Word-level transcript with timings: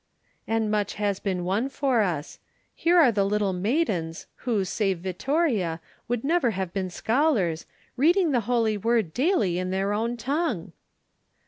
"And 0.47 0.71
much 0.71 0.95
has 0.95 1.19
been 1.19 1.43
won 1.45 1.69
for 1.69 2.01
us. 2.01 2.39
Here 2.73 2.97
are 2.97 3.11
the 3.11 3.23
little 3.23 3.53
maidens, 3.53 4.25
who, 4.49 4.65
save 4.65 4.97
Vittoria, 4.97 5.79
would 6.07 6.23
never 6.23 6.49
have 6.49 6.73
been 6.73 6.89
scholars, 6.89 7.67
reading 7.97 8.31
the 8.31 8.39
Holy 8.49 8.77
Word 8.77 9.13
daily 9.13 9.59
in 9.59 9.69
their 9.69 9.93
own 9.93 10.17
tongue." 10.17 10.71